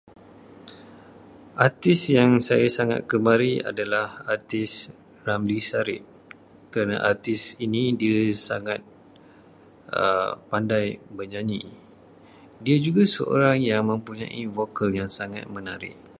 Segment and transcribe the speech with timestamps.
[1.65, 4.71] Artis yang saya sangat gemari adalah artis
[5.29, 6.01] Ramli Sarip
[6.73, 7.83] kerana artis ini
[8.47, 8.79] sangat
[10.51, 10.87] pandai
[11.17, 11.63] menyanyi.
[12.65, 15.97] Dia juga seorang yang mempunyai vokal yang sangat menarik.